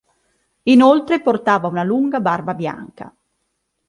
[0.73, 3.15] Inoltre portava una lunga barba bianca.